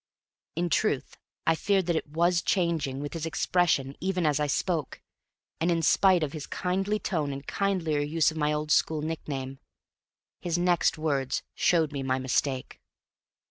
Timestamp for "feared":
1.53-1.85